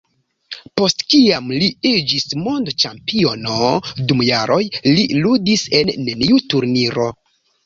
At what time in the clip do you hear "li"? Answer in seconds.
1.63-1.67, 4.89-5.05